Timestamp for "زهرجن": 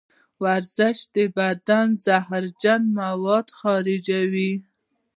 2.05-2.81